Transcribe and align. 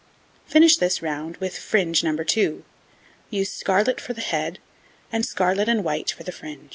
Finish 0.47 0.77
this 0.77 1.03
round 1.03 1.37
with 1.37 1.55
fringe 1.55 2.03
No. 2.03 2.15
2; 2.17 2.63
use 3.29 3.51
scarlet 3.51 4.01
for 4.01 4.13
the 4.13 4.21
head, 4.21 4.57
and 5.11 5.23
scarlet 5.23 5.69
and 5.69 5.83
white 5.83 6.09
for 6.09 6.23
the 6.23 6.31
fringe. 6.31 6.69